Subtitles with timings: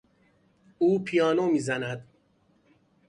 [0.77, 2.07] او پیانو میزند.